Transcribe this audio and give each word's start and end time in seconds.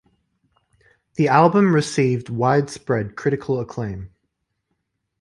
The 1.13 1.27
album 1.27 1.75
received 1.75 2.29
widespread 2.31 3.15
critical 3.15 3.59
acclaim. 3.59 4.09